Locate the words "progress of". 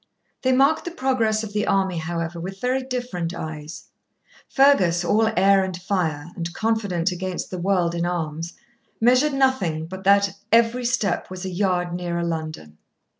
0.89-1.53